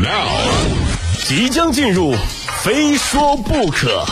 [0.00, 0.28] Now，
[1.26, 2.14] 即将进入，
[2.62, 4.04] 非说不可。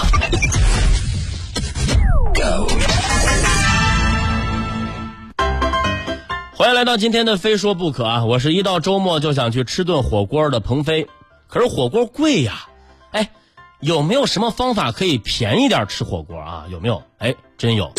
[6.57, 8.25] 欢迎来到今天的非说不可啊！
[8.25, 11.07] 我是一到周末就想去吃顿火锅的鹏飞，
[11.47, 12.67] 可是火锅贵呀，
[13.13, 13.31] 哎，
[13.79, 16.65] 有没有什么方法可以便宜点吃火锅啊？
[16.69, 17.05] 有没有？
[17.19, 17.93] 哎，真有。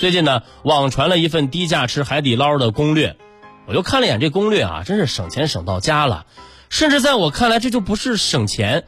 [0.00, 3.16] 最近呢，网传了一份低价吃海底捞的攻略，
[3.68, 6.26] 我就看了一眼这攻略啊，真是省钱省到家了。
[6.70, 8.84] 甚至在我看来，这就不是省钱，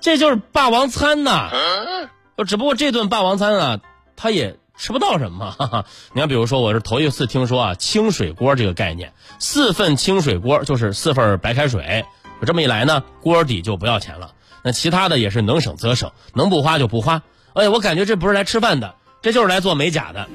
[0.00, 1.50] 这就是霸王餐呐！
[2.46, 3.80] 只不过这顿霸王餐啊，
[4.16, 5.50] 他也吃不到什么。
[5.50, 5.84] 哈哈。
[6.14, 12.06] 你看，比如说，我是头一次听说啊，清水锅这个概念，四份清水锅就是四份白开水。
[12.46, 14.32] 这么一来呢，锅底就不要钱了。
[14.62, 17.22] 那其他的也是能省则省，能不花就不花。
[17.52, 18.94] 哎，我感觉这不是来吃饭的。
[19.22, 20.28] 这就是来做美甲的。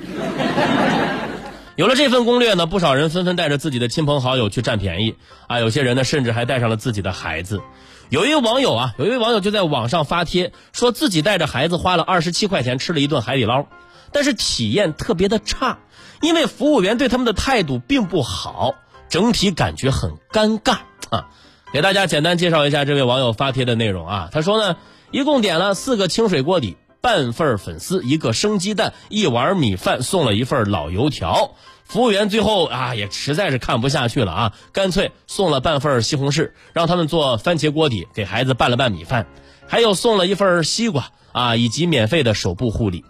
[1.79, 5.15] 有了这份攻略呢，不少人纷纷带着自己的亲朋好友去占便宜
[5.47, 5.61] 啊！
[5.61, 7.61] 有些人呢，甚至还带上了自己的孩子。
[8.09, 13.65] 有一位网友啊，有一位网友就在网上发帖，说自己带着孩子花了二十七块钱吃了一顿海底捞，
[14.12, 15.79] 但是体验特别的差，
[16.20, 18.76] 因为服务员对他们的态度并不好，
[19.07, 21.29] 整体感觉很尴尬啊！
[21.71, 24.76] 给大家简单介绍一下这位网友发帖的内容啊，他说呢，
[25.11, 26.76] 一共点了四个清水锅底。
[27.01, 31.51] 半份粉丝，一个生鸡蛋，一碗米饭，送了一份老油条。
[31.85, 39.25] 服务员最后啊，也实在是看不下去了啊，干脆送了半份西红柿，让他们做番茄锅底，给孩子拌了拌米饭，
[39.67, 43.05] 还有送了一份西瓜啊，以及免费的手部护理。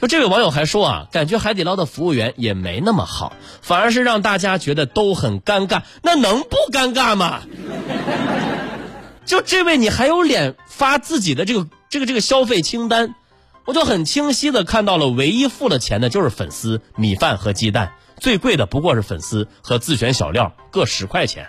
[0.00, 5.82] 就这位网友还说啊，感觉海底捞的服务员也没那么好，反而是让大家觉得都很尴尬。
[6.02, 7.42] 那能不尴尬吗？
[9.28, 11.68] 就这位，你还有脸发自己的这个？
[11.90, 13.14] 这个这个消费清单，
[13.64, 21.46] 我就很清晰的看到了，唯一付了钱的就是粉丝、米饭和鸡蛋，最贵的不过是粉丝和自选小料各十块钱，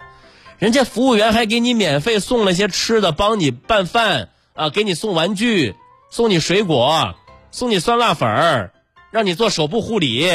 [0.57, 5.75] 人家服务员还给你免费送了些吃的，帮你拌饭啊，给你送玩具，
[6.09, 7.15] 送你水果，
[7.51, 8.71] 送你酸辣粉儿，
[9.11, 10.25] 让你做手部护理，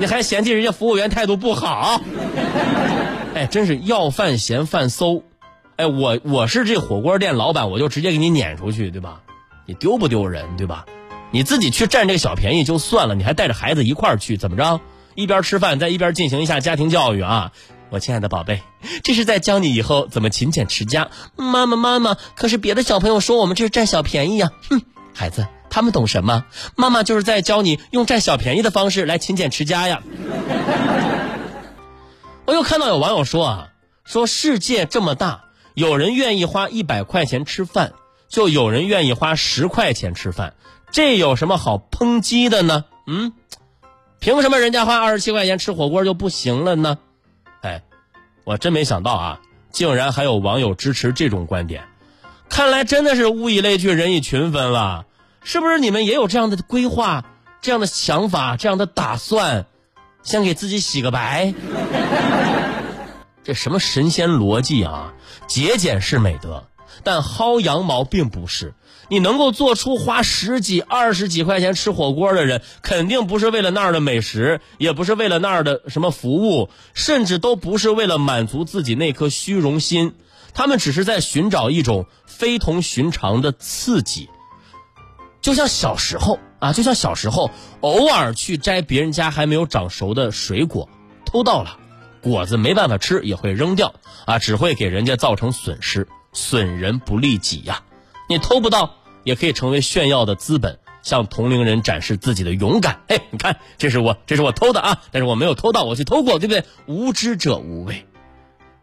[0.00, 2.00] 你还嫌弃人家服务员态度不好，
[3.32, 5.22] 哎，真是要饭嫌饭馊。
[5.76, 9.20] 哎，我我是这火锅店老板，我就直接给你撵出去，对吧？
[9.66, 10.86] 你丢不丢人，对吧？
[11.32, 14.80] 你自己去占这个小便宜就算了，你还带着孩子一块儿去，怎么着？
[15.14, 17.52] 一边吃饭，再一边进行一下家庭教育啊！
[17.90, 18.62] 我亲爱的宝贝，
[19.04, 21.08] 这是在教你以后怎么勤俭持家。
[21.36, 24.50] 妈妈妈妈，可是别的小朋友说我们这是占小便宜呀！
[24.70, 24.80] 哼，
[25.14, 26.44] 孩子，他们懂什么？
[26.74, 30.02] 妈妈就是在教你用占小便宜的方式来勤俭持家呀。
[32.46, 33.68] 我又看到有网友说啊，
[34.04, 35.42] 说世界这么大。
[35.76, 37.92] 有人愿意花一百块钱吃饭，
[38.30, 40.54] 就有人愿意花十块钱吃饭，
[40.90, 42.86] 这有什么好抨击的呢？
[43.06, 43.34] 嗯，
[44.18, 46.96] 凭什么人家花二十七块钱吃火锅就不行了呢？
[47.60, 47.82] 哎，
[48.44, 51.84] 我真没想到啊，竟然还有网友支持这种观点，
[52.48, 55.04] 看来真的是物以类聚，人以群分了。
[55.44, 57.22] 是不是你们也有这样的规划、
[57.60, 59.66] 这样的想法、这样的打算，
[60.22, 61.52] 先给自己洗个白？
[63.46, 65.14] 这什么神仙逻辑啊！
[65.46, 66.66] 节俭是美德，
[67.04, 68.74] 但薅羊毛并不是。
[69.08, 80.16] 你能够做出花十几、二十几块钱吃火锅的人，肯定不是为了那儿的美食，也不是为了那儿的什么服务，甚至都不是为了满足自己那颗虚荣心。
[80.52, 84.28] 他们只是在寻找一种非同寻常的刺激，
[85.40, 90.88] 就像小时候啊，就像小时候偶尔去摘别人家还没有长熟的水果，
[91.24, 91.78] 偷到了。
[92.30, 93.94] 果子没办法吃，也会扔掉
[94.24, 97.82] 啊，只会给人家造成损失，损人不利己呀。
[98.28, 103.00] 你偷不到，也可以成为炫耀的资本，向同龄人展示自己的勇敢。
[103.06, 106.64] 哎，你看，这是我，这是我偷的啊，但是我没有偷到，我去偷过，对不对？
[106.86, 108.06] 无知者无畏。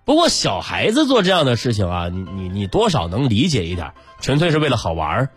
[0.05, 5.29] 不过小孩子做这样的事情啊，你你你多少能理解一点，纯粹是为了好玩儿。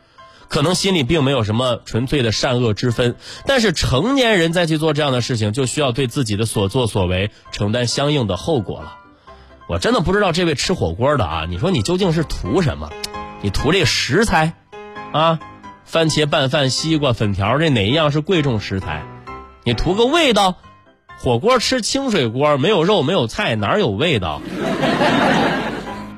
[0.49, 8.97] 可能心里并没有什么纯粹的善恶之分，但是成年人再去做这样的事情，就需要对自己的所作所为承担相应的后果了。
[9.69, 12.91] 我真的不知道这位吃火锅的啊，你说你究竟是图什么？
[13.43, 14.55] 你图这食材
[15.13, 15.41] 啊？
[15.85, 19.05] 番茄拌饭、西瓜、粉条，这哪一样是贵重食材？
[19.65, 20.57] 你图个味道？
[21.19, 24.43] 火锅吃清水锅，没有肉没有菜，哪有味道？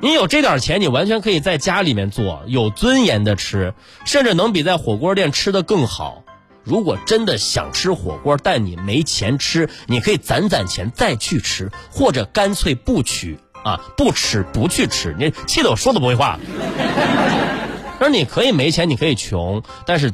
[0.01, 3.75] 你有这点钱，你完全可以在家里面做，有尊严的吃，
[4.05, 6.23] 甚至能比在火锅店吃的更好。
[6.63, 15.17] 如果真的想吃火锅，但你没钱吃，你可以攒攒钱再去吃，或者干脆不去啊，不吃不去吃。
[15.19, 16.39] 你气得我说都不会话。
[17.99, 20.13] 而你可以没钱，你可以穷，但是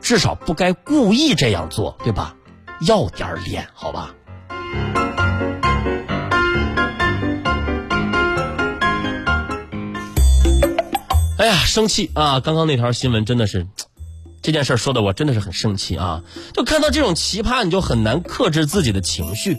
[0.00, 2.36] 至少不该故意这样做，对吧？
[2.86, 4.14] 要点脸，好吧。
[11.36, 12.38] 哎呀，生气啊！
[12.38, 13.66] 刚刚那条新闻真的是，
[14.40, 16.22] 这件事说的我真的是很生气啊！
[16.52, 19.56] 就看到这种奇葩，你就很难克制自己的情绪。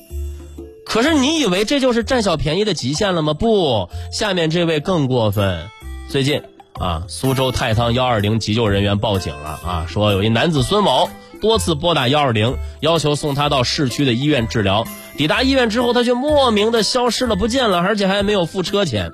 [0.85, 3.33] 可是你以为这就是占小便宜的极限了吗？
[3.33, 5.67] 不，下面这位更过分。
[6.07, 6.43] 最近
[6.79, 11.09] 啊，苏州太仓幺二零急救人员报警了啊，说有一男子孙某
[11.41, 14.87] 多次拨打幺二零，要求送他到市区的医院治疗。
[15.17, 19.11] 抵达医院之后，他却莫名的消失了，不见了，而且还没有付车钱。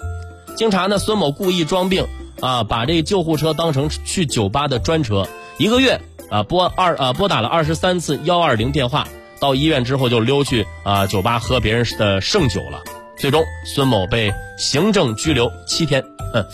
[0.55, 2.05] 经查呢，孙某故意装病。
[2.41, 5.27] 啊，把这救护车当成去酒吧的专车，
[5.57, 9.07] 一个月啊拨二啊拨打了二十三次幺二零电话，
[9.39, 12.81] 到医院之后就溜去啊酒吧喝别人的剩酒了。
[13.17, 16.03] 最终，孙某被行政拘留七天。
[16.33, 16.45] 哼，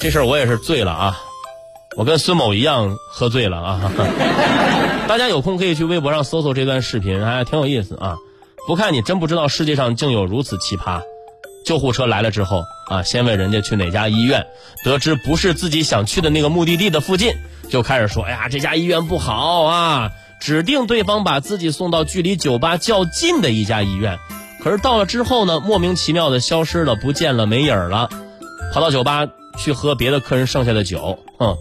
[0.00, 1.20] 这事儿我也是醉了啊，
[1.96, 3.92] 我跟孙某一样喝醉了啊。
[5.06, 8.16] 大家有空可以去微博上搜搜这段视频，还挺有意思啊。
[8.66, 11.02] 不看你真不知道世界上竟有如此奇葩。
[11.68, 14.46] 救护车来了之后啊，先问人家去哪家医院，
[14.86, 17.34] 得知不是自己想去的那个目的地的附近，
[17.68, 20.10] 就开始说：“哎呀，这家医院不好啊！”
[20.40, 24.18] 指定对方把自己送到距离酒吧较近的一家医院。
[24.62, 28.08] 可是到了之后呢，莫名其妙的消失了，不见了，没影了，
[28.72, 29.26] 跑到酒吧
[29.58, 31.18] 去喝别的客人剩下的酒。
[31.38, 31.58] 哼，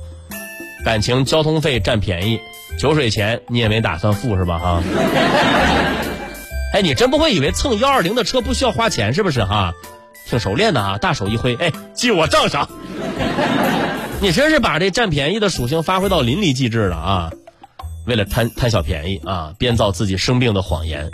[0.85, 2.39] 感情交通费占便宜，
[2.79, 4.57] 酒水钱你也没打算付是吧？
[4.57, 4.81] 哈。
[6.73, 9.73] 哎，你真不会以为蹭幺二零的车不需要花钱是不是哈？
[10.29, 12.69] 挺熟练的啊，大手一挥，哎，记我账上。
[14.19, 17.31] 你真是把这占便宜的属性发挥到淋漓尽致了啊！
[18.07, 21.11] 为了贪贪小便宜啊，编造自己生病的谎言。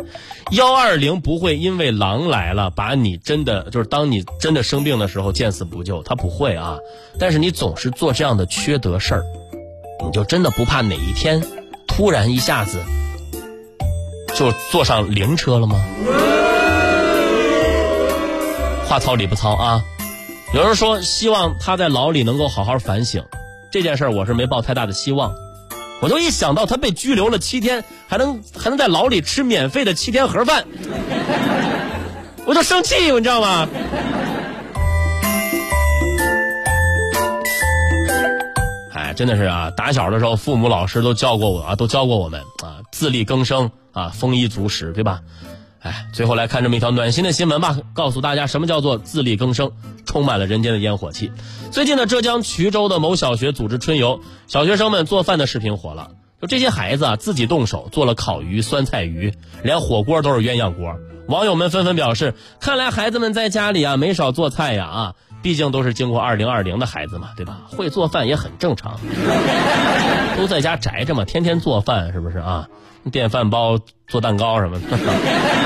[0.51, 6.77] 幺二零不会因为狼来了把你真的就是当你真的生病的时候见死不救，他不会啊。
[7.19, 9.23] 但是你总是做这样的缺德事儿，
[10.05, 11.43] 你就真的不怕哪一天
[11.87, 12.81] 突然一下子
[14.35, 15.83] 就坐上灵车了吗？
[18.93, 19.81] 话糙理不糙啊！
[20.53, 23.25] 有人说希望他在牢里能够好好反省，
[23.71, 25.33] 这件事我是没抱太大的希望。
[25.99, 30.63] 我就一想到他被拘留了七天，还能还能在牢里吃免费的七天盒饭，
[32.45, 33.67] 我就生气，你知道吗？
[38.93, 39.71] 哎，真的是啊！
[39.75, 45.19] 打小的时候，父母老师都教过我啊，都教过我们啊，自力更生啊，丰衣足食，对吧？
[45.83, 49.73] 哎，最后来看这么一条暖心的新闻吧，告诉大家什么叫做自力更生，
[50.05, 51.31] 充满了人间的烟火气。
[51.71, 56.11] 最近呢，浙江衢州的某小学组织春游，小学生们做饭的视频火了。
[56.41, 60.95] 就这些孩子啊，自己动手做了烤鱼、酸菜鱼，连火锅都是鸳鸯锅。
[61.27, 67.61] 网友们纷纷表示，看来孩子们在家里啊没少做菜呀啊，毕竟都是经过二零二零的孩子嘛，对吧？
[67.67, 68.99] 会做饭也很正常，
[70.37, 72.67] 都在家宅着嘛，天天做饭是不是啊？
[73.11, 74.97] 电饭煲做蛋糕什么的，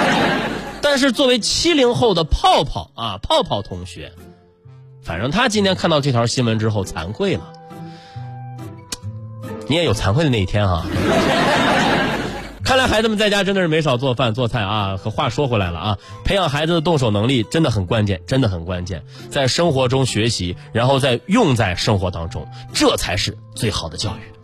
[0.82, 4.12] 但是作为七零后的泡泡啊，泡泡同学，
[5.04, 7.54] 反正他今天看到这条新闻之后惭愧了。
[9.68, 10.86] 你也有惭愧的那一天哈。
[12.64, 14.98] 看来孩子们在家真的是没少做饭做菜啊。
[15.02, 19.04] 可话说回来了啊，培养孩子的动手能力真的很关键，真的很关键。
[19.30, 24.37] 在生活中学习，然后再用在生活当中，这才是最好的教育。